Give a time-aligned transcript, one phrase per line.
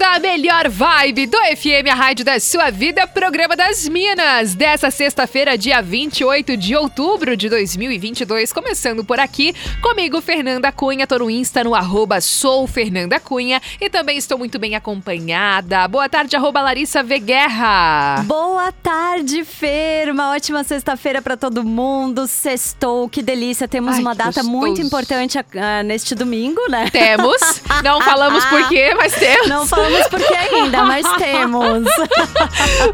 [0.00, 4.54] Da melhor vibe do FM, a rádio da sua vida, programa das Minas.
[4.54, 11.18] Dessa sexta-feira, dia 28 de outubro de 2022, começando por aqui, comigo, Fernanda Cunha, tô
[11.18, 15.86] no Insta no arroba sou Fernanda Cunha e também estou muito bem acompanhada.
[15.86, 17.18] Boa tarde, arroba Larissa V.
[17.18, 18.24] Guerra.
[18.24, 20.10] Boa tarde, Fer.
[20.10, 22.26] Uma ótima sexta-feira para todo mundo.
[22.26, 23.68] Sextou, que delícia.
[23.68, 24.50] Temos Ai, uma data gostoso.
[24.50, 25.42] muito importante uh,
[25.84, 26.88] neste domingo, né?
[26.90, 27.36] Temos.
[27.82, 29.48] Não falamos por quê, mas temos.
[29.48, 31.88] Não falamos por que ainda, mas temos.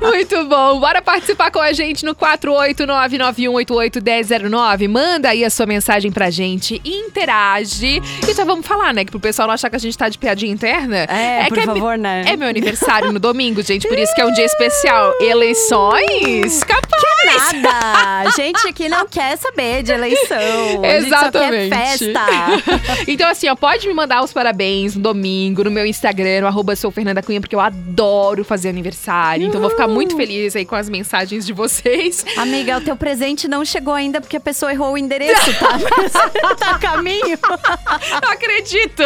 [0.00, 0.80] Muito bom.
[0.80, 4.88] Bora participar com a gente no 48991881009.
[4.88, 8.00] Manda aí a sua mensagem pra gente, interage.
[8.28, 9.04] E já vamos falar, né?
[9.04, 11.06] Que pro pessoal não achar que a gente tá de piadinha interna.
[11.08, 12.22] É, é por que favor, é, né?
[12.26, 13.88] É meu aniversário no domingo, gente.
[13.88, 15.12] Por isso que é um dia especial.
[15.20, 16.62] Eleições?
[16.64, 17.48] Capaz!
[17.50, 18.30] Que nada!
[18.36, 20.84] gente aqui não quer saber de eleição.
[20.84, 21.74] Exatamente.
[21.74, 22.20] Festa.
[23.08, 26.76] então, assim, ó, pode me mandar os parabéns no domingo, no meu Instagram, no arroba
[26.76, 29.46] sou Fernanda Cunha, porque eu adoro fazer aniversário.
[29.46, 32.24] Então vou ficar muito feliz aí com as mensagens de vocês.
[32.36, 35.78] Amiga, o teu presente não chegou ainda porque a pessoa errou o endereço, tá?
[36.56, 37.38] tá a caminho.
[38.22, 39.02] Não acredito.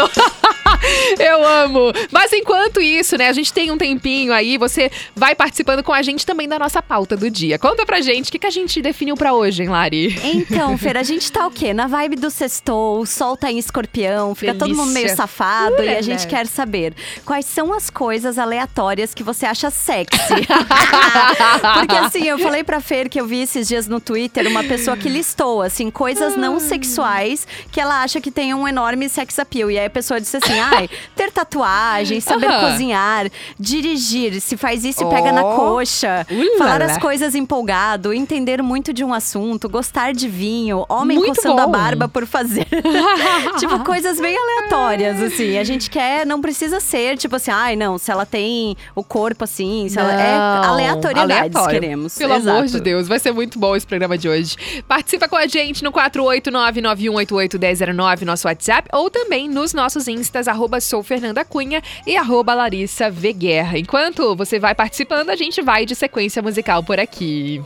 [1.18, 1.92] eu amo.
[2.10, 6.02] Mas enquanto isso, né, a gente tem um tempinho aí, você vai participando com a
[6.02, 7.58] gente também da nossa pauta do dia.
[7.58, 10.18] Conta pra gente o que, que a gente definiu pra hoje, hein, Lari?
[10.24, 11.72] Então, Fer, a gente tá o quê?
[11.74, 14.68] Na vibe do sextou, o sol tá em escorpião, fica Delícia.
[14.68, 15.49] todo mundo meio safado
[15.82, 16.94] e a gente quer saber
[17.24, 20.18] quais são as coisas aleatórias que você acha sexy.
[21.74, 24.96] Porque assim, eu falei pra Fer que eu vi esses dias no Twitter uma pessoa
[24.96, 26.60] que listou, assim, coisas não ah.
[26.60, 29.70] sexuais que ela acha que tem um enorme sex appeal.
[29.70, 35.02] E aí a pessoa disse assim: ai, ter tatuagem, saber cozinhar, dirigir, se faz isso
[35.02, 35.08] e oh.
[35.08, 36.26] pega na coxa,
[36.58, 41.56] falar as coisas empolgado, entender muito de um assunto, gostar de vinho, homem muito coçando
[41.56, 41.62] bom.
[41.62, 42.66] a barba por fazer.
[43.58, 45.39] tipo, coisas bem aleatórias, assim.
[45.58, 49.44] A gente quer, não precisa ser, tipo assim, ai, não, se ela tem o corpo
[49.44, 50.36] assim, se ela é
[50.66, 51.80] aleatoriedades Aleatório.
[51.80, 52.14] queremos.
[52.16, 52.56] Pelo Exato.
[52.56, 54.56] amor de Deus, vai ser muito bom esse programa de hoje.
[54.86, 61.02] Participa com a gente no 48991881009, nosso WhatsApp, ou também nos nossos instas, arroba sou
[61.02, 63.78] Fernanda Cunha e arroba Larissa v Guerra.
[63.78, 67.62] Enquanto você vai participando, a gente vai de sequência musical por aqui.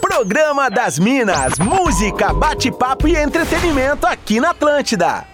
[0.00, 5.33] Programa das Minas, música, bate-papo e entretenimento aqui na Atlântida.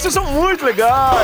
[0.00, 1.14] Vocês são muito legais.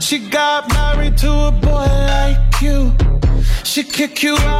[0.00, 2.92] She got married to a boy like you.
[3.62, 4.59] She'd kick you out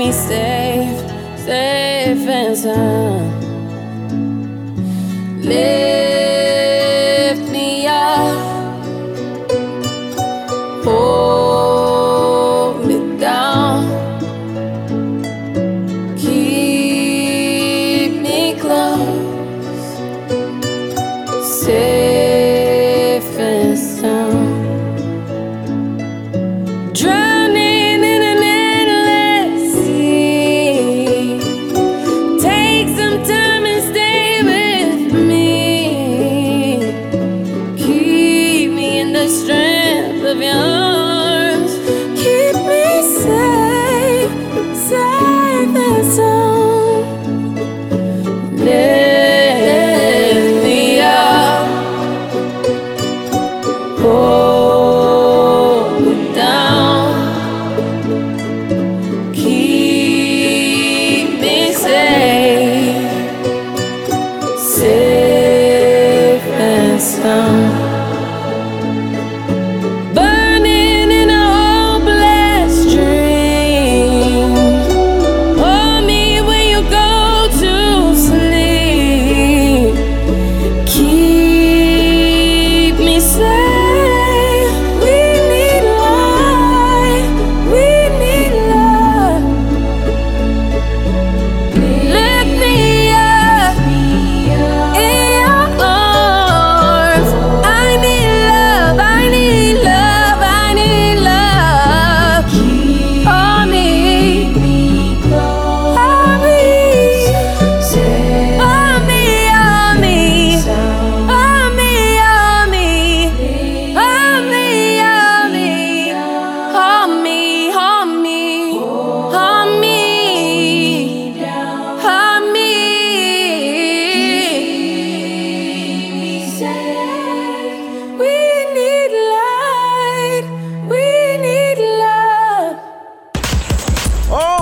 [0.00, 0.98] me safe,
[1.36, 3.39] safe and sound.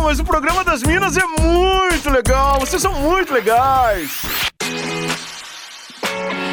[0.09, 2.59] mas o programa das Minas é muito legal.
[2.61, 4.23] Vocês são muito legais.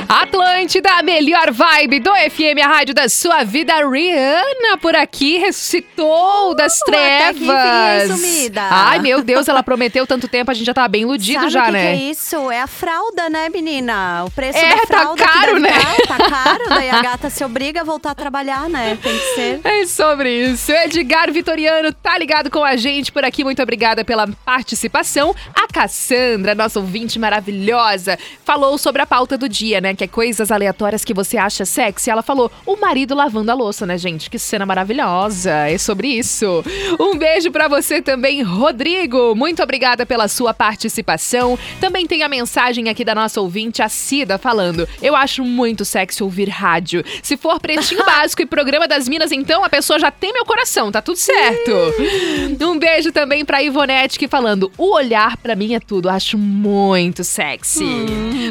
[0.08, 3.74] Atlântida, a melhor vibe do FM, a rádio da sua vida.
[3.88, 8.10] Rihanna por aqui ressuscitou das Uh, trevas.
[8.10, 8.62] enfim, sumida.
[8.70, 11.66] Ai, meu Deus, ela prometeu tanto tempo, a gente já tava bem iludido Sabe já,
[11.66, 11.82] que né?
[11.82, 12.52] que é isso?
[12.52, 14.24] É a fralda, né, menina?
[14.26, 15.24] O preço É, da tá fralda.
[15.24, 15.72] que caro, né?
[16.08, 18.98] Tá, tá caro, daí a gata se obriga a voltar a trabalhar, né?
[19.02, 19.62] Tem que ser.
[19.64, 20.72] É sobre isso.
[20.72, 23.44] Edgar Vitoriano tá ligado com a gente por aqui.
[23.44, 25.34] Muito obrigada pela participação.
[25.54, 29.95] A Cassandra, nossa ouvinte maravilhosa, falou sobre a pauta do dia, né?
[29.96, 32.10] Que é coisas aleatórias que você acha sexy.
[32.10, 34.30] Ela falou o marido lavando a louça, né, gente?
[34.30, 35.52] Que cena maravilhosa.
[35.52, 36.64] É sobre isso.
[37.00, 39.36] Um beijo pra você também, Rodrigo.
[39.36, 41.58] Muito obrigada pela sua participação.
[41.80, 46.24] Também tem a mensagem aqui da nossa ouvinte, a Cida, falando: Eu acho muito sexy
[46.24, 47.04] ouvir rádio.
[47.24, 50.92] Se for pretinho básico e programa das Minas, então a pessoa já tem meu coração,
[50.92, 51.72] tá tudo certo.
[52.62, 57.24] Um beijo também pra Ivonete que falando: O olhar pra mim é tudo, acho muito
[57.24, 57.86] sexy.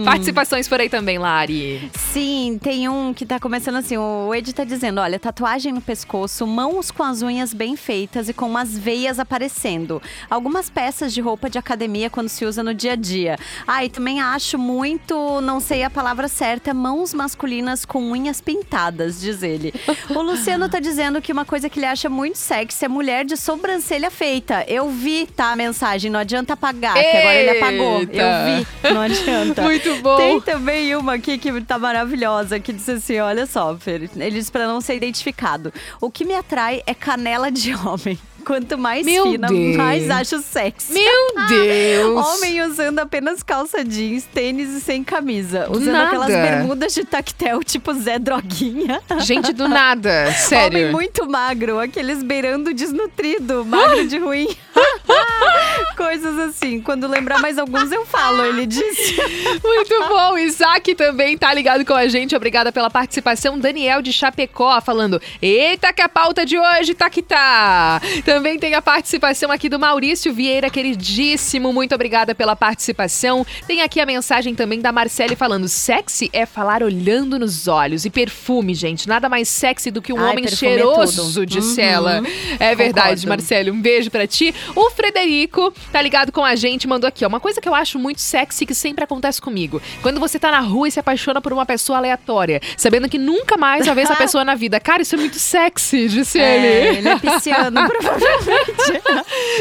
[0.05, 1.91] Participações por aí também, Lari.
[2.13, 3.97] Sim, tem um que tá começando assim.
[3.97, 8.33] O Ed tá dizendo: olha, tatuagem no pescoço, mãos com as unhas bem feitas e
[8.33, 10.01] com umas veias aparecendo.
[10.31, 13.37] Algumas peças de roupa de academia quando se usa no dia a dia.
[13.67, 19.21] Ah, e também acho muito, não sei a palavra certa, mãos masculinas com unhas pintadas,
[19.21, 19.75] diz ele.
[20.11, 23.37] O Luciano tá dizendo que uma coisa que ele acha muito sexy é mulher de
[23.37, 24.65] sobrancelha feita.
[24.69, 28.01] Eu vi, tá, a mensagem, não adianta apagar, que agora ele apagou.
[28.01, 28.17] Eita.
[28.17, 29.63] Eu vi, não adianta.
[29.65, 30.17] Muito bom.
[30.17, 34.51] Tem também uma aqui que tá maravilhosa, que diz assim: olha só, Fer, ele diz
[34.51, 35.73] pra não ser identificado.
[36.01, 38.19] O que me atrai é canela de homem.
[38.45, 39.75] Quanto mais Meu fina, Deus.
[39.75, 40.93] mais acho sexy.
[40.93, 42.27] Meu Deus!
[42.27, 45.61] Homem usando apenas calça jeans, tênis e sem camisa.
[45.65, 46.09] Do Usando nada.
[46.09, 49.01] aquelas bermudas de tactel, tipo Zé Droguinha.
[49.21, 50.79] Gente do nada, sério.
[50.81, 54.55] Homem muito magro, aqueles beirando desnutrido, magro de ruim.
[55.97, 56.81] Coisas assim.
[56.81, 59.15] Quando lembrar mais alguns, eu falo, ele disse.
[59.63, 60.37] Muito bom.
[60.39, 62.35] Isaac também tá ligado com a gente.
[62.35, 63.59] Obrigada pela participação.
[63.59, 68.01] Daniel de Chapecó falando: Eita, que a pauta de hoje tá que tá.
[68.25, 71.73] Também tem a participação aqui do Maurício Vieira, queridíssimo.
[71.73, 73.47] Muito obrigada pela participação.
[73.67, 78.05] Tem aqui a mensagem também da Marcele falando: sexy é falar olhando nos olhos.
[78.05, 79.09] E perfume, gente.
[79.09, 81.47] Nada mais sexy do que um Ai, homem é cheiroso, tudo.
[81.47, 81.87] disse Uhum.
[81.87, 82.23] ela.
[82.59, 83.27] É verdade.
[83.27, 83.71] Marcele.
[83.71, 84.55] Um beijo pra ti.
[84.75, 87.29] O Frederico tá ligado com a gente, mandou aqui, ó.
[87.29, 89.81] Uma coisa que eu acho muito sexy que sempre acontece comigo.
[90.03, 93.57] Quando você tá na rua e se apaixona por uma pessoa aleatória, sabendo que nunca
[93.57, 94.79] mais vai ver essa pessoa na vida.
[94.81, 96.99] Cara, isso é muito sexy, disse É, ele.
[96.99, 99.03] ele é pisciano, provavelmente.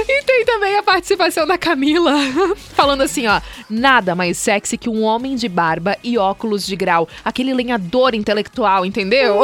[0.07, 2.13] E tem também a participação da Camila,
[2.75, 3.41] falando assim, ó.
[3.69, 7.07] Nada mais sexy que um homem de barba e óculos de grau.
[7.23, 9.41] Aquele lenhador intelectual, entendeu?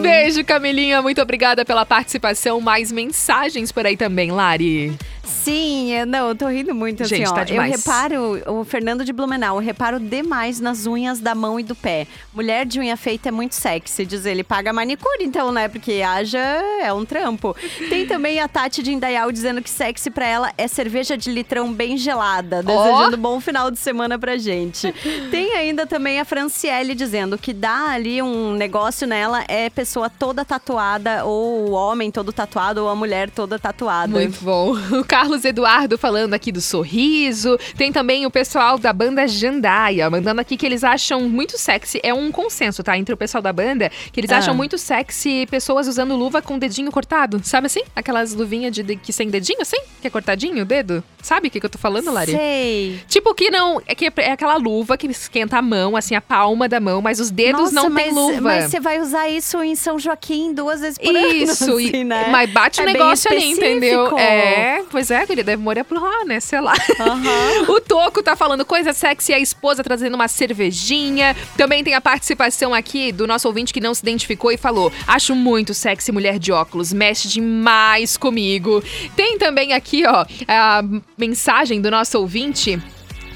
[0.00, 1.00] Beijo, Camilinha.
[1.02, 2.60] Muito obrigada pela participação.
[2.60, 4.92] Mais mensagens por aí também, Lari.
[5.48, 7.32] Sim, eu, não, eu tô rindo muito assim, Gente, ó.
[7.34, 7.76] tá eu demais.
[7.76, 12.06] reparo, o Fernando de Blumenau, eu reparo demais nas unhas da mão e do pé.
[12.34, 14.44] Mulher de unha feita é muito sexy, diz ele.
[14.44, 15.68] Paga manicure, então, né?
[15.68, 17.56] Porque haja é um trampo.
[17.88, 21.72] Tem também a Tati de Indaial dizendo que sexy pra ela é cerveja de litrão
[21.72, 22.62] bem gelada.
[22.62, 24.92] Desejando bom final de semana pra gente.
[25.30, 30.44] Tem ainda também a Franciele dizendo que dá ali um negócio nela é pessoa toda
[30.44, 34.12] tatuada, ou o homem todo tatuado, ou a mulher toda tatuada.
[34.12, 34.76] Muito bom.
[34.98, 37.58] O Carlos Eduardo falando aqui do sorriso.
[37.76, 42.00] Tem também o pessoal da banda Jandaia, mandando aqui que eles acham muito sexy.
[42.02, 42.96] É um consenso, tá?
[42.98, 44.38] Entre o pessoal da banda, que eles Ah.
[44.38, 47.40] acham muito sexy pessoas usando luva com dedinho cortado.
[47.44, 47.82] Sabe assim?
[47.94, 49.80] Aquelas luvinhas de, de- que sem dedinho, assim?
[50.00, 51.02] Que é cortadinho o dedo.
[51.22, 52.32] Sabe o que, que eu tô falando, Lari?
[52.32, 53.00] Sei.
[53.08, 53.80] Tipo que não.
[53.86, 57.20] É, que é aquela luva que esquenta a mão, assim, a palma da mão, mas
[57.20, 58.40] os dedos Nossa, não mas, tem luva.
[58.40, 62.04] Mas você vai usar isso em São Joaquim duas vezes por Isso, ano, e- assim,
[62.04, 62.28] né?
[62.30, 64.16] mas bate o É bem negócio ali, entendeu?
[64.18, 66.40] É, pois é, guria, deve morar por lá, né?
[66.40, 66.74] Sei lá.
[67.00, 67.68] Aham.
[67.68, 71.36] O Toco tá falando coisa sexy, a esposa trazendo uma cervejinha.
[71.56, 75.34] Também tem a participação aqui do nosso ouvinte que não se identificou e falou: Acho
[75.34, 78.82] muito sexy mulher de óculos, mexe demais comigo.
[79.16, 80.82] Tem também aqui, ó, a
[81.16, 82.80] mensagem do nosso ouvinte.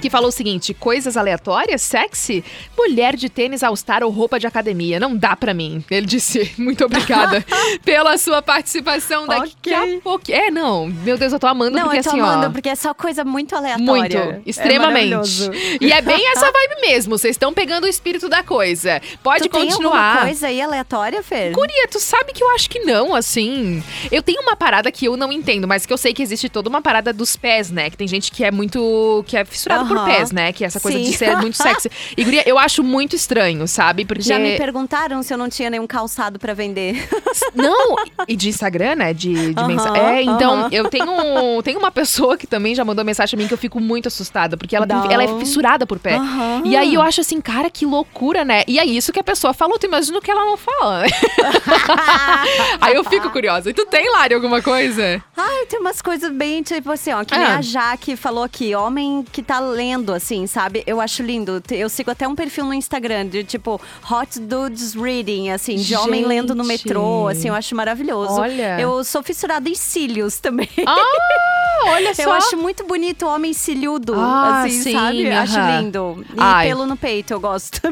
[0.03, 2.45] Que falou o seguinte: coisas aleatórias, sexy?
[2.77, 4.99] Mulher de tênis all-star ou roupa de academia.
[4.99, 5.85] Não dá pra mim.
[5.89, 7.45] Ele disse: muito obrigada
[7.85, 9.99] pela sua participação daqui Ok.
[9.99, 10.25] a pouco.
[10.33, 10.89] É, não.
[10.89, 12.51] Meu Deus, eu tô amando Não, porque eu tô assim, amando, ó.
[12.51, 13.85] porque é só coisa muito aleatória.
[13.85, 15.11] Muito, É extremamente.
[15.11, 15.51] maravilhoso.
[15.81, 17.17] e é bem essa vibe mesmo.
[17.17, 19.01] Vocês estão pegando o espírito da coisa.
[19.23, 20.23] Pode tu tem continuar.
[20.23, 21.53] coisa aí aleatória, Fer?
[21.53, 23.83] Guria, tu sabe que eu acho que não, assim.
[24.11, 26.69] Eu tenho uma parada que eu não entendo, mas que eu sei que existe toda
[26.69, 27.89] uma parada dos pés, né?
[27.89, 29.23] Que tem gente que é muito.
[29.29, 29.92] que é fissurado Aham.
[29.95, 30.53] Por pés, né?
[30.53, 31.05] Que é essa coisa Sim.
[31.05, 31.91] de ser muito sexy.
[32.17, 34.05] E, guria, eu acho muito estranho, sabe?
[34.05, 34.23] Porque...
[34.23, 37.09] Já me perguntaram se eu não tinha nenhum calçado para vender.
[37.55, 37.97] Não,
[38.29, 39.15] e de Instagram, né?
[39.15, 40.03] De, de mensagem.
[40.03, 43.55] É, então, eu tenho, tenho uma pessoa que também já mandou mensagem pra mim que
[43.55, 46.19] eu fico muito assustada, porque ela, tem, ela é fissurada por pé.
[46.65, 48.63] E aí eu acho assim, cara, que loucura, né?
[48.67, 51.05] E é isso que a pessoa falou, tu imagina o que ela não fala,
[52.81, 53.71] aí eu fico curiosa.
[53.71, 55.23] E tu tem, Lari, alguma coisa?
[55.37, 57.59] Ai, tem umas coisas bem, tipo assim, ó, que nem ah.
[57.59, 59.82] a Jaque falou aqui, homem que tá lendo,
[60.15, 60.83] assim, sabe?
[60.87, 61.63] Eu acho lindo.
[61.71, 65.99] Eu sigo até um perfil no Instagram de tipo Hot Dudes Reading, assim, de Gente.
[65.99, 68.41] homem lendo no metrô, assim, eu acho maravilhoso.
[68.41, 68.79] Olha.
[68.81, 70.69] Eu sou fissurada em cílios também.
[70.87, 72.23] Ah, olha só.
[72.23, 75.27] Eu acho muito bonito homem cilhudo, ah, assim, sim, sabe?
[75.27, 75.43] Uh -huh.
[75.43, 76.25] Acho lindo.
[76.31, 76.69] E Ai.
[76.69, 77.81] pelo no peito, eu gosto.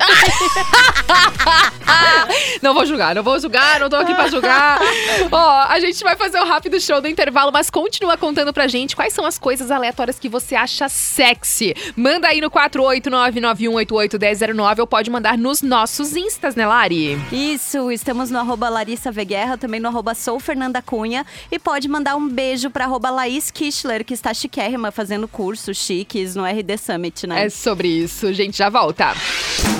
[2.62, 4.78] não vou julgar, não vou julgar, não tô aqui pra julgar.
[5.30, 8.66] Ó, a gente vai fazer o um rápido show do intervalo, mas continua contando pra
[8.68, 11.74] gente quais são as coisas aleatórias que você acha sexy.
[11.96, 17.18] Manda aí no 48991881009 ou pode mandar nos nossos instas, né, Lari?
[17.32, 21.24] Isso, estamos no arroba Larissa Veguerra, também no arroba Sou Fernanda Cunha.
[21.50, 26.34] E pode mandar um beijo pra arroba Laís Kischler, que está chiquérrima fazendo cursos chiques
[26.34, 27.46] no RD Summit, né?
[27.46, 29.14] É sobre isso, gente, já volta.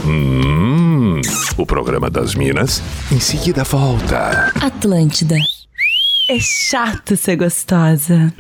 [0.06, 1.20] Hum,
[1.56, 2.82] o programa das Minas
[3.12, 4.52] em seguida volta.
[4.60, 5.36] Atlântida.
[6.28, 8.32] É chato ser gostosa.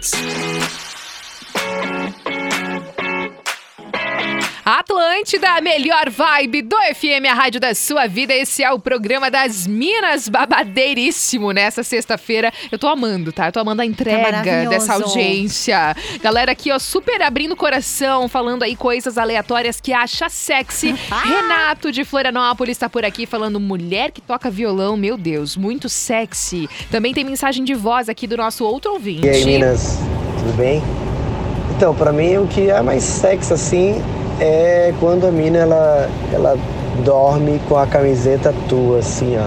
[5.20, 8.32] Atlântida, a melhor vibe do FM, a rádio da sua vida.
[8.34, 12.50] Esse é o programa das Minas, babadeiríssimo nessa sexta-feira.
[12.72, 13.48] Eu tô amando, tá?
[13.48, 15.94] Eu tô amando a entrega tá dessa audiência.
[16.22, 20.94] Galera aqui, ó, super abrindo o coração, falando aí coisas aleatórias que acha sexy.
[21.10, 21.20] Ah!
[21.20, 26.66] Renato de Florianópolis tá por aqui falando mulher que toca violão, meu Deus, muito sexy.
[26.90, 29.26] Também tem mensagem de voz aqui do nosso outro ouvinte.
[29.26, 29.98] E aí, Minas,
[30.38, 30.82] tudo bem?
[31.76, 34.02] Então, para mim, o que é mais sexy assim
[34.40, 36.56] é quando a mina ela, ela
[37.04, 39.46] dorme com a camiseta tua, assim, ó.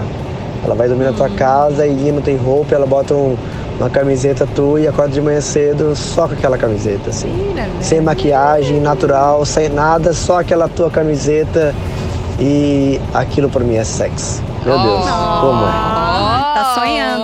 [0.64, 3.36] Ela vai dormir na tua casa e não tem roupa, ela bota um,
[3.78, 7.54] uma camiseta tua e acorda de manhã cedo só com aquela camiseta, assim.
[7.80, 11.74] Sem maquiagem, natural, sem nada, só aquela tua camiseta
[12.38, 14.42] e aquilo pra mim é sexo.
[14.64, 15.04] Meu Deus,
[15.40, 15.94] como é?
[16.54, 17.23] Tá sonhando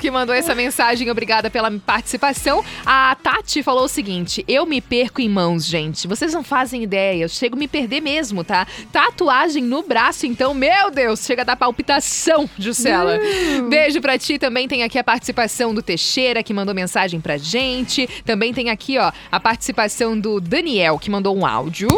[0.00, 2.64] Que mandou essa mensagem, obrigada pela participação.
[2.86, 6.06] A Tati falou o seguinte: eu me perco em mãos, gente.
[6.06, 7.24] Vocês não fazem ideia.
[7.24, 8.66] Eu chego a me perder mesmo, tá?
[8.92, 13.18] Tatuagem no braço, então, meu Deus, chega a dar palpitação, Juscela.
[13.18, 13.68] Uh.
[13.68, 14.38] Beijo pra ti.
[14.38, 18.08] Também tem aqui a participação do Teixeira, que mandou mensagem pra gente.
[18.24, 21.88] Também tem aqui, ó, a participação do Daniel, que mandou um áudio.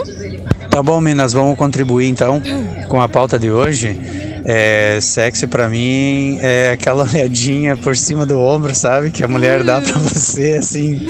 [0.70, 2.40] Tá bom, meninas, vamos contribuir então
[2.88, 3.98] com a pauta de hoje.
[4.44, 9.10] É, sexy para mim é aquela olhadinha por cima do ombro, sabe?
[9.10, 11.06] Que a mulher dá para você, assim,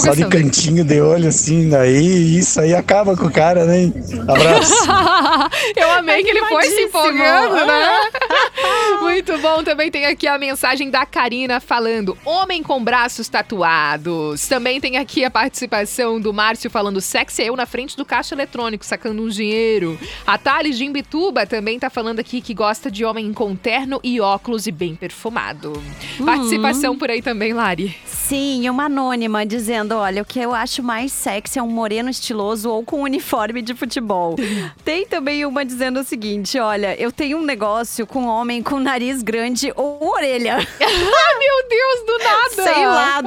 [0.00, 3.92] só de cantinho de olho, assim, daí isso aí acaba com o cara, né?
[4.28, 4.74] Abraço.
[5.76, 8.10] Eu amei que ele foi se empolgando, né?
[9.00, 9.62] Muito bom.
[9.62, 14.46] Também tem aqui a mensagem da Karina falando: homem com braços tatuados.
[14.48, 18.34] Também tem aqui a participação do Márcio falando: sexy é eu na frente do caixa
[18.34, 19.98] eletrônico, sacando um dinheiro.
[20.26, 24.20] A Thales de Imbituba também tá falando aqui que gosta de homem com terno e
[24.20, 25.72] óculos e bem perfumado.
[26.18, 26.26] Uhum.
[26.26, 27.96] Participação por aí também, Lari.
[28.06, 32.70] Sim, uma anônima dizendo: olha, o que eu acho mais sexy é um moreno estiloso
[32.70, 34.36] ou com uniforme de futebol.
[34.84, 39.22] Tem também uma dizendo o seguinte: olha, eu tenho um negócio com homem com nariz
[39.22, 40.56] grande ou orelha.
[40.56, 40.64] Ai,
[41.38, 42.72] meu Deus, do nada!
[42.72, 43.22] Sei lá.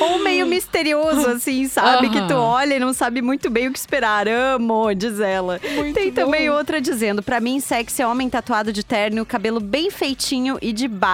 [0.00, 2.06] ou meio misterioso, assim, sabe?
[2.06, 2.12] Uhum.
[2.12, 4.26] Que tu olha e não sabe muito bem o que esperar.
[4.26, 5.60] Amo, diz ela.
[5.74, 6.14] Muito Tem bom.
[6.14, 10.72] também outra dizendo: pra mim, sexy é homem tatuado de terno, cabelo bem feitinho e
[10.72, 11.09] de barba.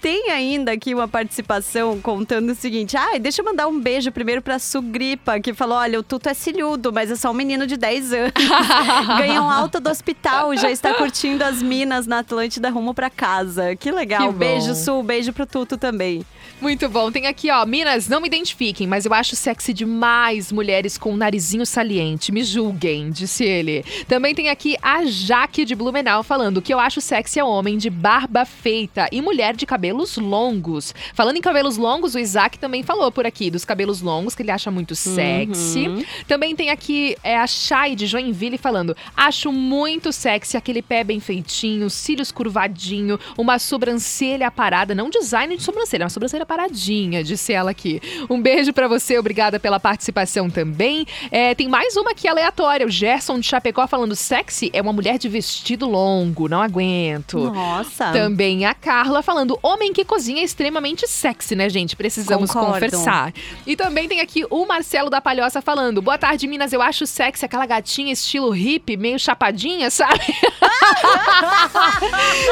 [0.00, 4.12] Tem ainda aqui uma participação contando o seguinte: ai, ah, deixa eu mandar um beijo
[4.12, 7.66] primeiro pra Sugripa, que falou: olha, o Tuto é cilhudo, mas é só um menino
[7.66, 8.32] de 10 anos.
[9.18, 13.74] Ganhou alta do hospital, já está curtindo as minas na Atlântida rumo pra casa.
[13.76, 14.32] Que legal.
[14.32, 16.24] Que beijo, Su, beijo pro Tuto também.
[16.60, 17.10] Muito bom.
[17.10, 21.16] Tem aqui, ó, Minas, não me identifiquem, mas eu acho sexy demais mulheres com um
[21.16, 22.32] narizinho saliente.
[22.32, 23.84] Me julguem, disse ele.
[24.08, 27.90] Também tem aqui a Jaque de Blumenau falando que eu acho sexy é homem de
[27.90, 30.94] barba feita e mulher de cabelos longos.
[31.14, 34.50] Falando em cabelos longos, o Isaac também falou por aqui dos cabelos longos, que ele
[34.50, 35.88] acha muito sexy.
[35.88, 36.04] Uhum.
[36.26, 41.20] Também tem aqui é, a Chay de Joinville falando: acho muito sexy aquele pé bem
[41.20, 47.70] feitinho, cílios curvadinho, uma sobrancelha parada, não design de sobrancelha, uma sobrancelha paradinha, disse ela
[47.70, 48.00] aqui.
[48.28, 51.06] Um beijo para você, obrigada pela participação também.
[51.30, 55.18] É, tem mais uma aqui aleatória, o Gerson de Chapecó falando sexy é uma mulher
[55.18, 57.38] de vestido longo, não aguento.
[57.38, 58.12] Nossa.
[58.12, 61.96] Também a Carla falando homem que cozinha é extremamente sexy, né, gente?
[61.96, 62.74] Precisamos Concordo.
[62.74, 63.32] conversar.
[63.66, 66.72] E também tem aqui o Marcelo da Palhoça falando: Boa tarde, Minas.
[66.72, 70.20] Eu acho sexy aquela gatinha estilo hippie, meio chapadinha, sabe?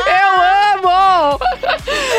[0.09, 1.39] eu amo!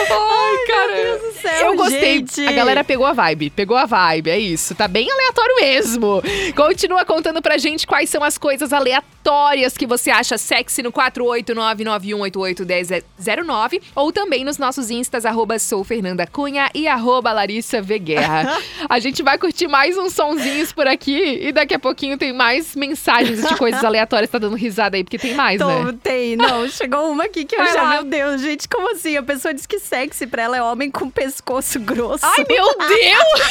[0.09, 0.93] Ai, cara.
[1.03, 2.19] Deus do céu, eu gostei.
[2.19, 2.47] gente.
[2.47, 3.49] A galera pegou a vibe.
[3.49, 4.73] Pegou a vibe, é isso.
[4.73, 6.23] Tá bem aleatório mesmo.
[6.55, 13.81] Continua contando pra gente quais são as coisas aleatórias que você acha sexy no 48991881009
[13.95, 17.99] ou também nos nossos instas, arroba sou Fernanda Cunha e arroba Larissa V.
[17.99, 18.57] Guerra.
[18.87, 22.75] A gente vai curtir mais uns sonzinhos por aqui e daqui a pouquinho tem mais
[22.75, 24.29] mensagens de coisas aleatórias.
[24.29, 25.93] Tá dando risada aí, porque tem mais, Tô, né?
[26.01, 26.67] Tem, não.
[26.69, 27.89] Chegou uma aqui que eu Vai já, lá.
[27.95, 29.17] meu Deus, gente, como assim?
[29.17, 32.25] A pessoa diz que sexy pra ela é homem com pescoço grosso.
[32.25, 33.41] Ai, meu Deus!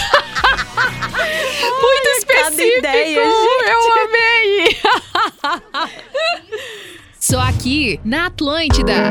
[1.81, 2.79] Muito cada específico!
[2.79, 4.77] ideia, Eu amei!
[7.19, 9.11] Só aqui na Atlântida.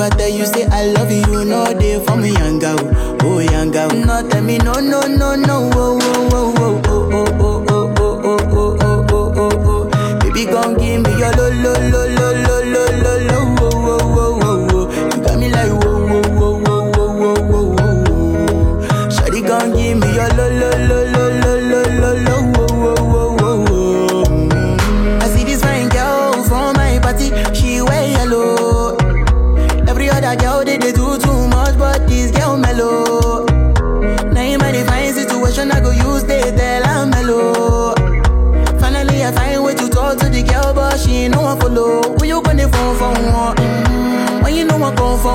[0.00, 0.04] oh.
[0.06, 2.78] If I tell you say I love you, know they for me, young girl,
[3.22, 3.90] oh young girl.
[3.90, 8.18] No, tell me no, no, no, no, oh, oh, oh, oh, oh, oh, oh, oh,
[8.28, 10.18] oh, oh, oh, oh, oh, oh, oh.
[10.20, 12.82] Baby, come give me your lo, lo, lo, lo, lo, lo,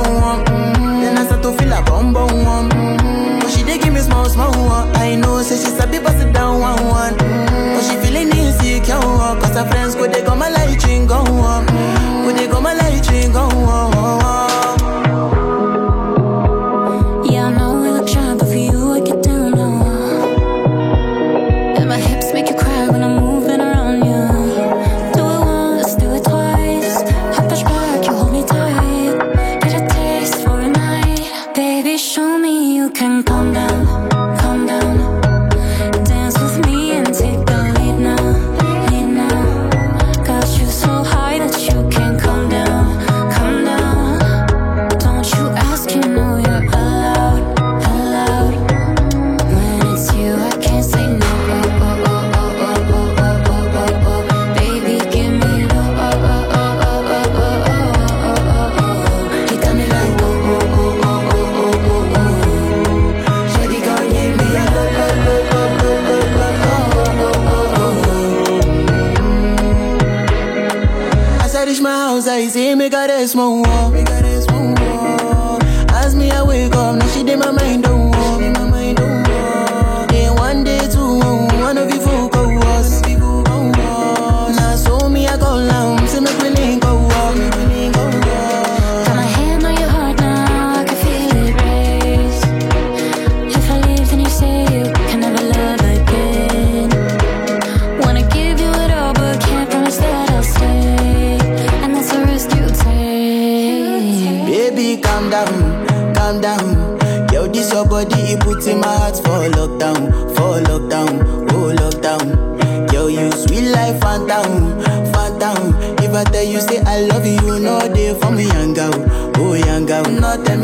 [0.04, 0.44] one,
[1.02, 2.70] then I start to feel a bum bum one.
[3.40, 4.96] But she dey give me small small one.
[4.96, 7.16] I know, say she sabi pass it down one one.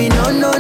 [0.10, 0.59] no, no,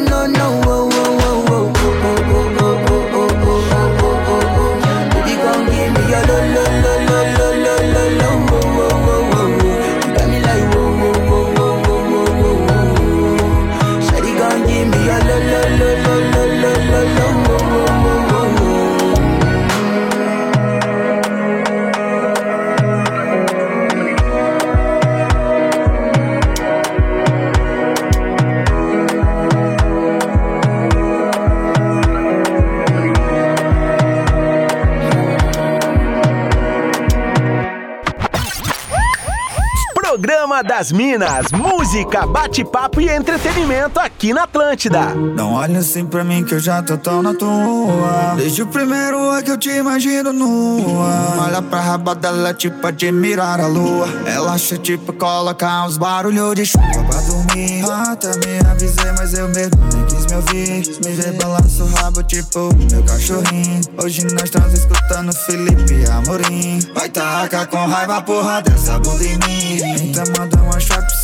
[40.79, 45.13] das Minas, música, bate-papo e entretenimento aqui na Atlântida.
[45.13, 48.35] Não olha assim pra mim que eu já tô tão na tua.
[48.37, 51.35] Desde o primeiro é que eu te imagino nua.
[51.37, 54.07] Olha pra raba dela, tipo admirar a lua.
[54.25, 57.83] Ela acha tipo colocar uns barulhos de chuva pra dormir.
[58.09, 60.99] Até me avisei, mas eu mesmo nem quis me ouvir.
[61.03, 63.81] Me vê balança o rabo, tipo meu cachorrinho.
[64.01, 66.79] Hoje nós estamos escutando Felipe Amorim.
[66.95, 70.09] Vai tacar com raiva, porra dessa bunda em mim.
[70.09, 70.23] Então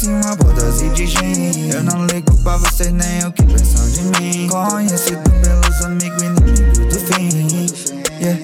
[0.10, 1.70] uma cima, bodas de gin.
[1.72, 4.48] Eu não ligo pra vocês nem o que pensam de mim.
[4.48, 7.66] Conhecido pelos amigos inimigos do fim.
[8.22, 8.40] Yeah,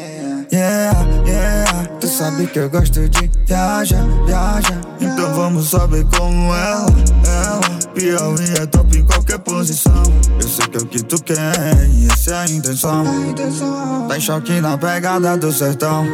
[0.52, 1.88] yeah, yeah.
[2.00, 4.82] Tu sabe que eu gosto de viajar, viajar.
[5.00, 6.86] Então vamos saber como ela,
[7.26, 7.82] ela.
[7.94, 10.04] Piauí é top em qualquer posição.
[10.42, 13.06] Eu sei que é o que tu quer e essa é a intenção.
[14.08, 16.06] Tá em choque na pegada do sertão.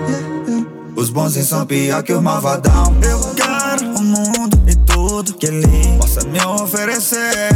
[0.95, 2.95] Os bons são pior que o malvadão.
[3.03, 3.46] Eu quero e
[5.47, 7.49] ele possa me oferecer.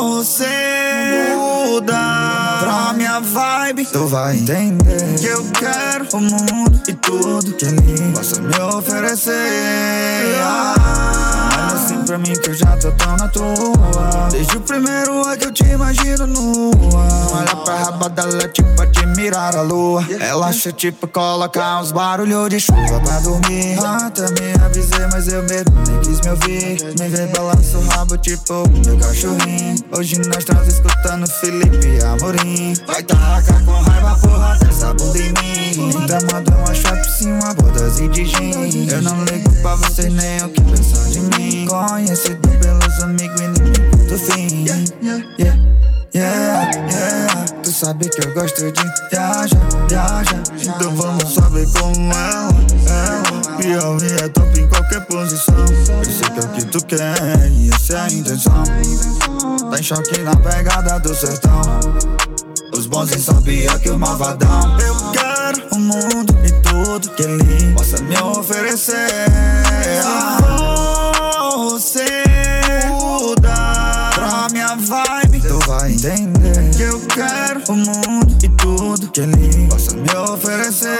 [0.00, 7.52] Você mudar pra minha vibe, tu vai entender que eu quero o mundo e tudo
[7.52, 9.34] que ele possa me oferecer.
[12.08, 14.28] Pra mim que eu já tô tão na tua.
[14.30, 16.72] Desde o primeiro é que eu te imagino nua.
[17.34, 20.02] Olha pra raba dela, tipo admirar a lua.
[20.18, 23.78] Ela acha tipo colocar uns barulhos de chuva pra dormir.
[23.84, 26.82] Até me avisei, mas eu mesmo nem quis me ouvir.
[26.98, 28.54] Me vê balança o rabo, tipo
[28.86, 29.76] meu cachorrinho.
[29.94, 32.72] Hoje nós estamos escutando Felipe Amorim.
[32.86, 35.90] Vai tacar com raiva, porra, dessa bunda em mim.
[35.90, 38.88] Então manda uma chave por cima, bodas e de gin.
[38.90, 41.66] Eu não ligo pra vocês nem o que pensam de mim.
[41.98, 44.64] Conhecido pelos amigos inimigos do fim.
[44.64, 45.58] Yeah, yeah,
[46.14, 47.44] yeah, yeah.
[47.60, 49.58] Tu sabe que eu gosto de viajar,
[49.88, 50.42] viajar.
[50.62, 52.54] Então vamos saber como ela,
[52.86, 53.56] ela.
[53.58, 55.56] Piauí é top em qualquer posição.
[55.56, 58.62] Eu sei que é o que tu quer e essa é a intenção.
[59.68, 61.80] Tá em choque na pegada do sertão.
[62.76, 63.10] Os bons
[63.42, 64.78] pior que o malvadão.
[64.78, 69.08] Eu quero o mundo e tudo que ele possa me oferecer.
[69.82, 70.37] Se
[76.04, 80.98] entender que eu quero o mundo e tudo que ele possa me oferecer.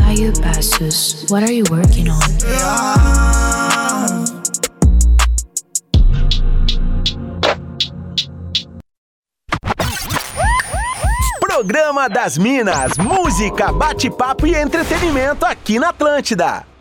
[0.00, 2.18] Bayou Passos, what are you working on?
[11.40, 16.75] Programa das Minas, música, bate-papo e entretenimento aqui na Atlântida.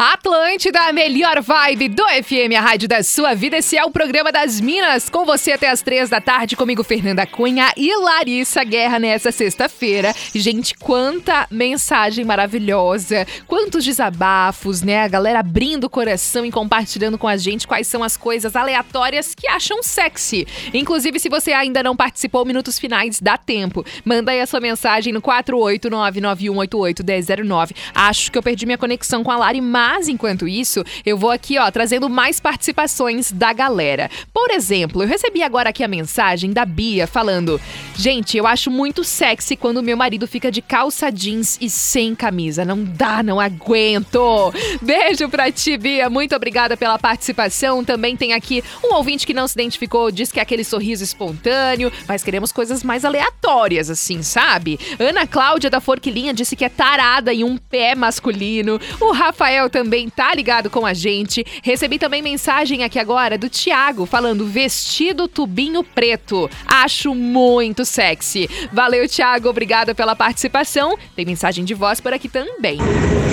[0.00, 3.56] top Atlântida, a melhor vibe do FM, a rádio da sua vida.
[3.56, 7.26] Esse é o programa das Minas, com você até as três da tarde, comigo Fernanda
[7.26, 10.14] Cunha e Larissa Guerra nessa sexta-feira.
[10.32, 15.02] Gente, quanta mensagem maravilhosa, quantos desabafos, né?
[15.02, 19.34] A galera abrindo o coração e compartilhando com a gente quais são as coisas aleatórias
[19.34, 20.46] que acham sexy.
[20.72, 23.84] Inclusive, se você ainda não participou, minutos finais dá tempo.
[24.04, 27.74] Manda aí a sua mensagem no 48991881009.
[27.92, 31.58] Acho que eu perdi minha conexão com a Lari, mas enquanto isso, eu vou aqui,
[31.58, 34.10] ó, trazendo mais participações da galera.
[34.34, 37.58] Por exemplo, eu recebi agora aqui a mensagem da Bia falando:
[37.96, 42.66] Gente, eu acho muito sexy quando meu marido fica de calça jeans e sem camisa.
[42.66, 44.52] Não dá, não aguento.
[44.82, 46.10] Beijo pra ti, Bia.
[46.10, 47.82] Muito obrigada pela participação.
[47.82, 51.90] Também tem aqui um ouvinte que não se identificou, diz que é aquele sorriso espontâneo,
[52.06, 54.78] mas queremos coisas mais aleatórias, assim, sabe?
[54.98, 58.78] Ana Cláudia da Forquilinha disse que é tarada em um pé masculino.
[59.00, 61.44] O Rafael também tá ligado com a gente.
[61.62, 66.50] Recebi também mensagem aqui agora do Tiago falando vestido tubinho preto.
[66.66, 68.48] Acho muito sexy.
[68.72, 69.48] Valeu, Tiago.
[69.48, 70.96] Obrigada pela participação.
[71.14, 72.78] Tem mensagem de voz por aqui também.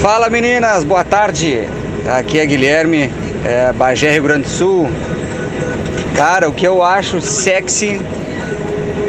[0.02, 1.68] Fala meninas, boa tarde.
[2.18, 3.12] Aqui é Guilherme,
[3.44, 4.90] é Bagé, Rio Grande do Sul.
[6.16, 8.00] Cara, o que eu acho sexy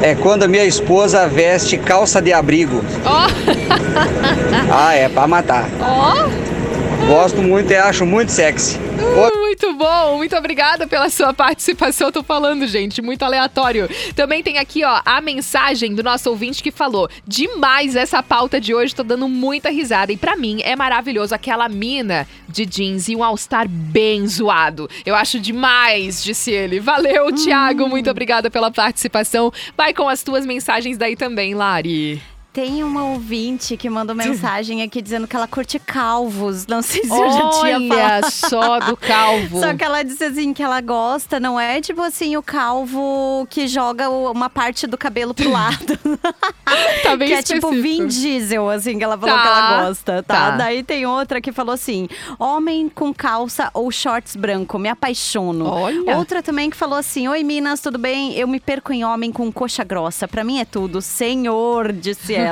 [0.02, 2.84] é quando a minha esposa veste calça de abrigo.
[4.70, 5.68] ah, é pra matar.
[5.80, 6.57] Ó.
[7.06, 8.76] Gosto muito e acho muito sexy.
[8.76, 12.08] Uh, muito bom, muito obrigada pela sua participação.
[12.08, 13.88] Eu tô falando, gente, muito aleatório.
[14.14, 18.74] Também tem aqui, ó, a mensagem do nosso ouvinte que falou: demais essa pauta de
[18.74, 20.12] hoje, tô dando muita risada.
[20.12, 24.88] E para mim é maravilhoso aquela mina de jeans e um all-star bem zoado.
[25.04, 26.78] Eu acho demais, disse ele.
[26.78, 29.52] Valeu, Thiago, muito obrigada pela participação.
[29.76, 32.20] Vai com as tuas mensagens daí também, Lari.
[32.58, 36.66] Tem uma ouvinte que mandou mensagem aqui dizendo que ela curte calvos.
[36.66, 38.30] Não sei se eu já tinha Olha falado.
[38.32, 39.60] só do calvo.
[39.60, 43.68] Só que ela disse assim que ela gosta, não é tipo assim o calvo que
[43.68, 45.96] joga uma parte do cabelo pro lado.
[47.02, 47.70] Tá bem que é tipo.
[47.70, 50.34] Vin Diesel, assim, que ela falou Tá, que ela gosta, tá?
[50.50, 50.56] tá.
[50.56, 55.66] Daí tem outra que falou assim: homem com calça ou shorts branco, me apaixono.
[55.66, 56.18] Olha.
[56.18, 58.34] Outra também que falou assim: Oi, Minas, tudo bem?
[58.34, 60.28] Eu me perco em homem com coxa grossa.
[60.28, 61.00] Pra mim é tudo.
[61.00, 62.47] Senhor, disse ela.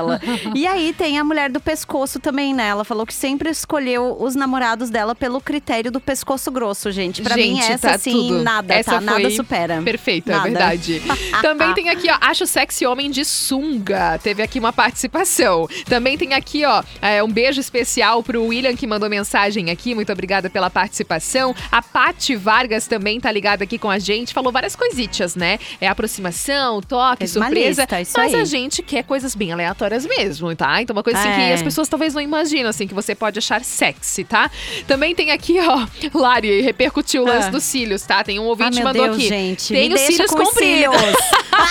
[0.54, 2.68] E aí tem a mulher do pescoço também, né?
[2.68, 7.22] Ela falou que sempre escolheu os namorados dela pelo critério do pescoço grosso, gente.
[7.22, 8.42] Pra mim, Gente, essa tá assim, tudo.
[8.42, 9.00] nada, Essa tá?
[9.00, 9.82] Nada supera.
[9.82, 10.44] Perfeito, é Nada.
[10.44, 11.02] verdade.
[11.42, 14.18] Também tem aqui, ó, acho sexy homem de sunga.
[14.22, 15.68] Teve aqui uma participação.
[15.86, 19.94] Também tem aqui, ó, é, um beijo especial pro William que mandou mensagem aqui.
[19.94, 21.54] Muito obrigada pela participação.
[21.70, 24.34] A Pati Vargas também tá ligada aqui com a gente.
[24.34, 25.58] Falou várias coisitas, né?
[25.80, 27.82] É aproximação, toque, Fez surpresa.
[27.82, 28.40] lista, mas aí.
[28.40, 29.75] a gente quer coisas bem aleatórias
[30.08, 30.80] mesmo, tá?
[30.82, 31.54] Então uma coisa assim que É.
[31.54, 34.50] as pessoas talvez não imaginam, assim, que você pode achar sexy, tá?
[34.86, 35.86] Também tem aqui, ó,
[36.18, 37.50] Lari, repercutiu o lance Ah.
[37.50, 38.22] dos cílios, tá?
[38.24, 39.28] Tem um Ah, ouvinte meu mandou Deus, aqui.
[39.28, 39.72] gente.
[39.72, 40.96] Tem os cílios com os compridos.
[40.96, 41.16] cílios.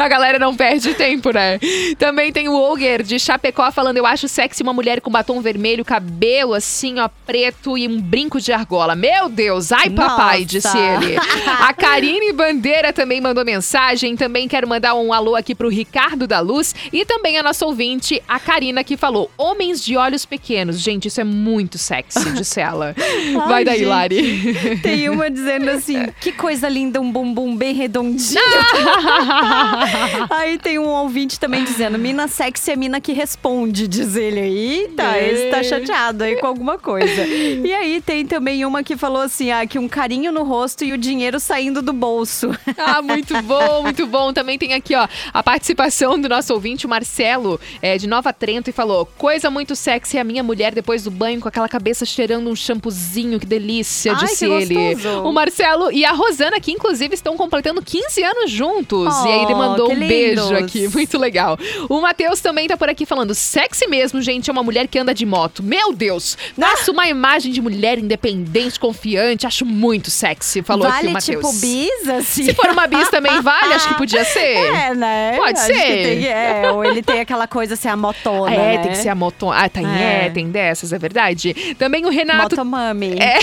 [0.00, 1.58] A galera não perde tempo, né?
[1.98, 5.84] Também tem o Olger de Chapecó falando: Eu acho sexy uma mulher com batom vermelho,
[5.84, 8.94] cabelo assim, ó, preto e um brinco de argola.
[8.94, 10.44] Meu Deus, ai papai, Nossa.
[10.46, 11.16] disse ele.
[11.60, 14.16] A Karine Bandeira também mandou mensagem.
[14.16, 18.22] Também quero mandar um alô aqui pro Ricardo da Luz e também a nossa ouvinte,
[18.28, 20.78] a Karina, que falou: Homens de olhos pequenos.
[20.78, 22.94] Gente, isso é muito sexy, disse ela.
[23.48, 23.88] Vai Ai, daí, gente.
[23.88, 24.78] Lari.
[24.82, 28.40] Tem uma dizendo assim: que coisa linda, um bumbum bem redondinho.
[30.30, 34.40] aí tem um ouvinte também dizendo: mina sexy é mina que responde, diz ele.
[34.40, 37.26] Eita, esse tá chateado aí com alguma coisa.
[37.26, 40.92] E aí tem também uma que falou assim: ah, que um carinho no rosto e
[40.92, 42.50] o dinheiro saindo do bolso.
[42.76, 44.32] Ah, muito bom, muito bom.
[44.32, 48.68] Também tem aqui, ó, a participação do nosso ouvinte, o Marcelo, é, de Nova Trento,
[48.68, 52.04] e falou: Coisa muito sexy é a minha mulher depois do banho com aquela cabeça
[52.04, 54.94] cheirando um shampoozinho, que delícia, Ai, disse que ele.
[54.94, 55.22] gostoso.
[55.22, 59.14] O Marcelo e a Rosana, que inclusive estão completando 15 anos juntos.
[59.24, 61.58] e aí ele Oh, mandou um beijo aqui, muito legal.
[61.88, 65.14] O Matheus também tá por aqui falando: sexy mesmo, gente, é uma mulher que anda
[65.14, 65.62] de moto.
[65.62, 66.36] Meu Deus!
[66.60, 71.36] Passa uma imagem de mulher independente, confiante, acho muito sexy, falou aqui vale o Matheus.
[71.46, 72.44] tipo bis, assim?
[72.44, 74.56] Se for uma bis também vale, acho que podia ser.
[74.56, 75.32] É, né?
[75.36, 76.16] Pode Acho que ser.
[76.20, 78.78] tem- é, ou ele tem aquela coisa assim, a motona, É, né?
[78.78, 79.50] tem que ser a moto.
[79.50, 80.26] Ah, tem, é.
[80.26, 80.30] É.
[80.30, 81.54] tem dessas, é verdade.
[81.78, 82.56] Também o Renato.
[82.56, 83.16] Motomami.
[83.18, 83.38] É.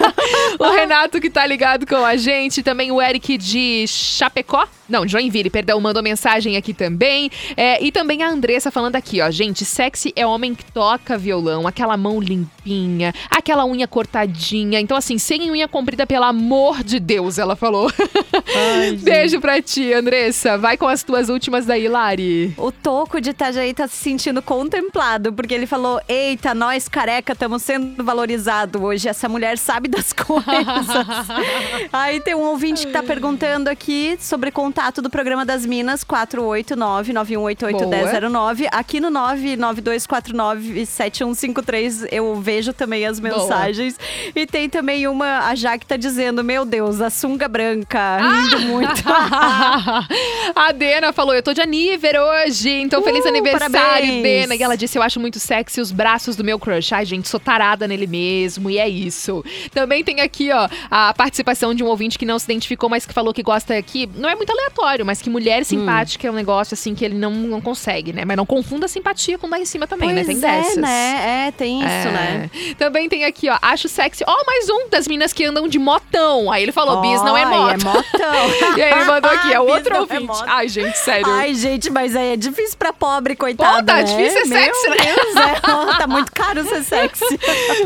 [0.58, 2.62] o Renato que tá ligado com a gente.
[2.62, 4.66] Também o Eric de Chapecó.
[4.88, 7.30] Não, Joinville, perdão, mandou mensagem aqui também.
[7.56, 9.30] É, e também a Andressa falando aqui, ó.
[9.30, 14.80] Gente, sexy é homem que toca violão, aquela mão limpinha, aquela unha cortadinha.
[14.80, 17.92] Então, assim, sem unha comprida, pelo amor de Deus, ela falou.
[19.02, 20.56] Beijo pra ti, Andressa.
[20.56, 22.54] Vai com as tuas últimas daí, Lari.
[22.56, 27.62] O Toco de Itajaí tá se sentindo contemplado, porque ele falou: Eita, nós careca estamos
[27.62, 29.08] sendo valorizados hoje.
[29.08, 30.48] Essa mulher sabe das coisas.
[31.92, 38.66] Aí tem um ouvinte que tá perguntando aqui sobre contato do programa das Minas, 489-9188-1009.
[38.72, 43.96] Aqui no 99249-7153 eu vejo também as mensagens.
[44.34, 49.04] E tem também uma, a Jaque tá dizendo: Meu Deus, a sunga branca, rindo muito.
[50.56, 54.22] a Dena falou: Eu tô de aniver hoje, então feliz Uh, aniversário, parabéns.
[54.22, 54.54] Dena.
[54.56, 56.92] E ela disse: Eu acho muito sexy os braços do meu crush.
[56.92, 59.44] Ai, gente, sou tarada nele mesmo, e é isso.
[59.72, 63.12] Também tem aqui, ó, a participação de um ouvinte que não se identificou, mas que
[63.12, 64.08] falou que gosta aqui.
[64.16, 67.30] Não é muito aleatório, mas que mulher simpática é um negócio assim que ele não,
[67.32, 68.24] não consegue, né?
[68.24, 70.24] Mas não confunda simpatia com lá em cima também, né?
[70.24, 70.76] Pois Tem é, dessas.
[70.76, 71.44] né?
[71.48, 72.10] É, tem isso, É.
[72.10, 72.50] né?
[72.78, 74.24] Também tem aqui, ó, acho sexy.
[74.26, 76.50] Ó, mais um das minas que andam de motão.
[76.50, 77.72] Aí ele falou, bis não é moto.
[77.80, 78.74] é motão.
[78.78, 80.22] e aí ele mandou aqui, é outro é ouvinte.
[80.24, 80.44] moto.
[80.46, 81.26] Ai, gente, sério.
[81.28, 83.78] Ai, gente, mas aí é difícil pra pobre, coitada.
[83.78, 84.02] Pô, tá né?
[84.04, 85.14] difícil ser Meu sexy, né?
[85.14, 85.60] Deus, é.
[85.98, 87.24] tá muito caro ser sexy.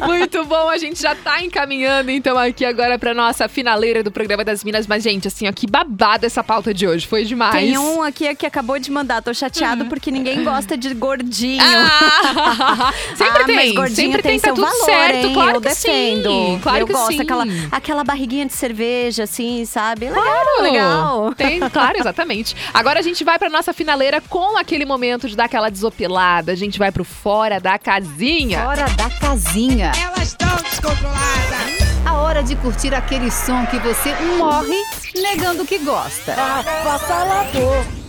[0.05, 4.45] Muito bom, a gente já tá encaminhando então aqui agora pra nossa finaleira do programa
[4.45, 4.87] das Minas.
[4.87, 7.07] Mas, gente, assim, ó, que babada essa pauta de hoje.
[7.07, 7.53] Foi demais.
[7.55, 9.23] Tem um aqui que acabou de mandar.
[9.23, 11.63] Tô chateado porque ninguém gosta de gordinho.
[11.63, 15.35] Ah, sempre Ah, tem, Mas gordinho sempre tem, tem, tá seu tudo valor, certo, hein?
[15.35, 16.29] claro Eu que defendo.
[16.31, 17.13] sim, claro eu que gosto.
[17.13, 17.21] sim.
[17.21, 20.09] Aquela, aquela barriguinha de cerveja, assim, sabe?
[20.09, 20.63] Legal, Claro.
[20.63, 21.35] legal.
[21.35, 22.57] Tem, claro, exatamente.
[22.75, 26.53] Agora a gente vai pra nossa finaleira com aquele momento de dar aquela desopilada.
[26.53, 28.63] A gente vai pro Fora da Casinha.
[28.63, 29.93] Fora da casinha.
[30.03, 32.07] Elas estão descontroladas.
[32.07, 34.83] A hora de curtir aquele som que você morre
[35.15, 36.33] negando que gosta.
[36.33, 38.02] Avassalador.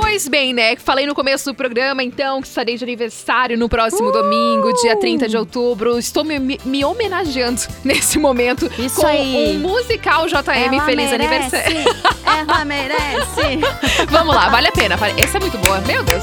[0.00, 0.76] Pois bem, né?
[0.76, 5.28] Falei no começo do programa, então, que estarei de aniversário no próximo domingo, dia 30
[5.28, 5.98] de outubro.
[5.98, 9.56] Estou me, me- me homenageando nesse momento Isso com aí.
[9.56, 11.84] um musical JM Ela Feliz merece, Aniversário.
[12.26, 13.60] Ela merece.
[14.10, 14.96] Vamos lá, vale a pena.
[15.16, 15.80] Essa é muito boa.
[15.82, 16.22] Meu Deus.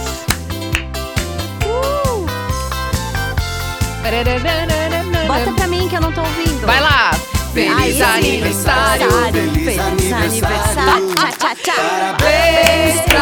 [5.27, 6.65] Bota pra mim que eu não tô ouvindo.
[6.65, 7.11] Vai lá.
[7.53, 9.11] Feliz Ai, aniversário.
[9.11, 11.15] Feliz aniversário.
[11.15, 11.73] Tchá, tchá, tchá.
[11.75, 13.16] Parabéns pra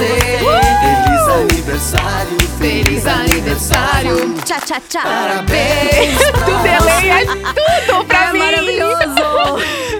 [0.00, 0.38] você.
[0.80, 4.34] Feliz aniversário, Feliz aniversário.
[4.44, 5.02] Tchá, tchá, tchá.
[5.02, 6.18] Parabéns.
[6.44, 8.38] Tu delay é tudo pra É mim.
[8.38, 9.60] maravilhoso.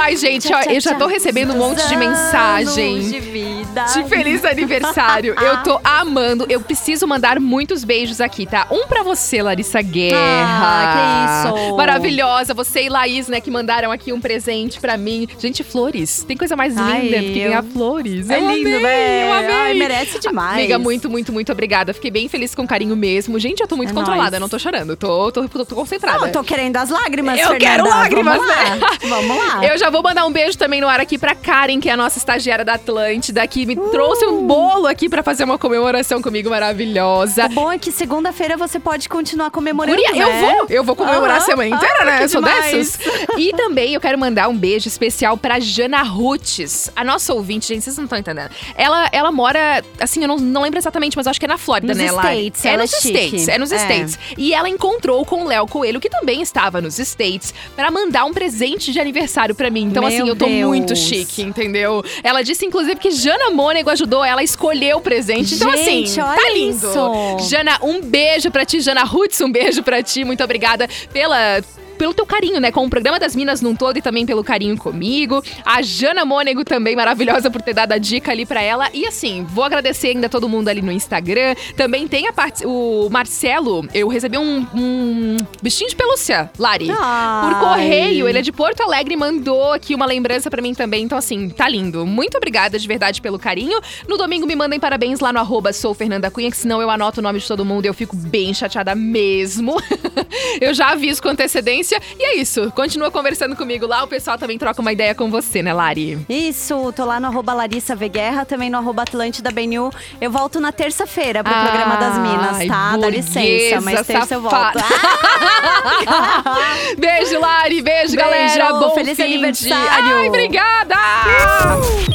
[0.00, 3.00] Ai, gente, ó, eu já tô recebendo um monte de mensagem.
[3.00, 3.84] de vida.
[3.92, 5.34] De feliz aniversário.
[5.40, 6.46] Eu tô amando.
[6.48, 8.66] Eu preciso mandar muitos beijos aqui, tá?
[8.70, 10.16] Um pra você, Larissa Guerra.
[10.62, 11.76] Ah, que isso.
[11.76, 12.54] Maravilhosa.
[12.54, 15.28] Você e Laís, né, que mandaram aqui um presente pra mim.
[15.38, 16.24] Gente, flores.
[16.26, 18.28] Tem coisa mais linda Ai, do que ganhar flores.
[18.30, 19.28] É Eu lindo, amei, né?
[19.28, 19.50] Eu amei.
[19.54, 20.54] Ai, merece demais.
[20.58, 21.92] Amiga, muito, muito, muito obrigada.
[21.92, 23.38] Fiquei bem feliz com carinho mesmo.
[23.38, 24.36] Gente, eu tô muito É controlada.
[24.36, 24.96] Eu não tô chorando.
[24.96, 26.18] Tô, tô, tô, tô concentrada.
[26.18, 27.58] Não, eu tô querendo as lágrimas, Eu Fernanda.
[27.64, 28.76] quero lágrimas, Vamos lá.
[28.76, 28.80] né?
[29.08, 29.64] Vamos lá.
[29.66, 31.96] Eu já vou mandar um beijo também no ar aqui pra Karen, que é a
[31.96, 36.50] nossa estagiária da Atlântida, que me trouxe um bolo aqui pra fazer uma comemoração comigo
[36.50, 37.46] maravilhosa.
[37.46, 40.40] O bom é que segunda-feira você pode continuar comemorando, Guria, eu né?
[40.40, 42.24] vou, eu vou comemorar a semana inteira, Ah, né?
[42.24, 42.98] Eu sou dessas.
[43.36, 47.82] E também eu quero mandar um beijo especial pra Jana Rutes, a nossa ouvinte, gente,
[47.84, 48.50] vocês não estão entendendo.
[48.74, 51.58] Ela, ela mora, assim, eu não, não lembro exatamente, mas eu acho que é na
[51.58, 52.06] Flórida, Nos né?
[52.08, 53.18] States, é ela nos é chique.
[53.18, 53.76] States, é nos É.
[53.76, 54.18] States.
[54.36, 58.32] E ela encontrou com o Léo Coelho, que também estava nos States, pra mandar um
[58.32, 59.79] presente de aniversário pra mim.
[59.82, 60.66] Então, Meu assim, eu tô Deus.
[60.68, 62.02] muito chique, entendeu?
[62.22, 65.54] Ela disse, inclusive, que Jana Mônego ajudou ela a escolher o presente.
[65.54, 66.76] Então, Gente, assim, tá lindo.
[66.76, 67.48] isso.
[67.48, 68.80] Jana, um beijo pra ti.
[68.80, 70.24] Jana Roots, um beijo pra ti.
[70.24, 71.62] Muito obrigada pela.
[72.00, 72.72] Pelo teu carinho, né?
[72.72, 75.44] Com o programa das Minas num todo e também pelo carinho comigo.
[75.66, 78.88] A Jana Mônego também, maravilhosa por ter dado a dica ali pra ela.
[78.94, 81.54] E assim, vou agradecer ainda todo mundo ali no Instagram.
[81.76, 82.64] Também tem a parte.
[82.64, 86.88] O Marcelo, eu recebi um, um bichinho de pelúcia, Lari.
[86.90, 87.50] Ai.
[87.50, 88.26] Por correio.
[88.26, 91.04] Ele é de Porto Alegre mandou aqui uma lembrança pra mim também.
[91.04, 92.06] Então, assim, tá lindo.
[92.06, 93.78] Muito obrigada de verdade pelo carinho.
[94.08, 97.20] No domingo me mandem parabéns lá no arroba sou Fernanda Cunha, que senão eu anoto
[97.20, 99.76] o nome de todo mundo e eu fico bem chateada mesmo.
[100.62, 101.89] eu já aviso com antecedência.
[102.18, 102.70] E é isso.
[102.72, 104.04] Continua conversando comigo lá.
[104.04, 106.18] O pessoal também troca uma ideia com você, né, Lari?
[106.28, 109.90] Isso, tô lá no arroba Larissa V Guerra, também no arroba Atlântida BNU.
[110.20, 112.96] Eu volto na terça-feira pro Ai, programa das Minas, tá?
[112.96, 114.54] Dá licença, mas terça eu volto.
[114.54, 114.80] safada.
[116.98, 117.82] beijo, Lari.
[117.82, 118.72] Beijo, Beijo, galera.
[118.74, 120.16] Bom feliz fim de- aniversário.
[120.16, 120.96] Ai, obrigada!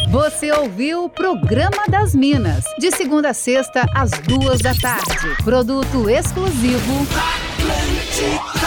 [0.10, 5.36] Você ouviu o Programa das Minas, de segunda a sexta, às duas da tarde.
[5.44, 7.06] Produto exclusivo.
[7.58, 8.65] Atlântica.